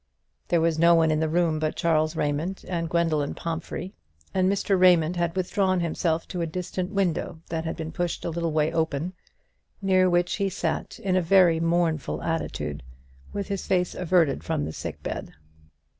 [0.47, 3.93] There was no one in the room but Charles Raymond and Gwendoline Pomphrey;
[4.33, 4.79] and Mr.
[4.79, 8.73] Raymond had withdrawn himself to a distant window that had been pushed a little way
[8.73, 9.13] open,
[9.79, 12.81] near which he sat in a very mournful attitude,
[13.31, 15.35] with his face averted from the sick bed.